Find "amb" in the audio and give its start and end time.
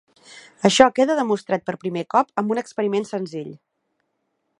2.43-2.55